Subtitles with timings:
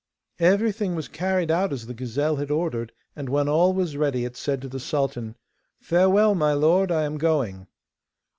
[0.39, 4.35] Everything was carried out as the gazelle had ordered, and when all was ready it
[4.35, 5.35] said to the sultan:
[5.79, 7.67] 'Farewell, my lord, I am going.